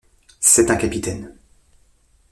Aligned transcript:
C’est 0.39 0.71
un 0.71 0.77
capitaine! 0.77 1.35